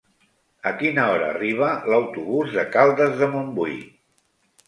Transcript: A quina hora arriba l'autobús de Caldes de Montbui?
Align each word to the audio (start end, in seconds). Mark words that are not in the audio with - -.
A 0.69 0.71
quina 0.77 1.03
hora 1.09 1.25
arriba 1.33 1.67
l'autobús 1.93 2.57
de 2.57 2.65
Caldes 2.77 3.13
de 3.19 3.27
Montbui? 3.35 3.77